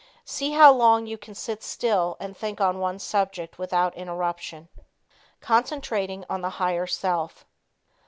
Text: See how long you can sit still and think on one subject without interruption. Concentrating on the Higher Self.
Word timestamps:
See 0.25 0.53
how 0.53 0.73
long 0.73 1.05
you 1.05 1.15
can 1.15 1.35
sit 1.35 1.61
still 1.61 2.17
and 2.19 2.35
think 2.35 2.59
on 2.59 2.79
one 2.79 2.97
subject 2.97 3.59
without 3.59 3.93
interruption. 3.95 4.67
Concentrating 5.41 6.25
on 6.27 6.41
the 6.41 6.49
Higher 6.57 6.87
Self. 6.87 7.45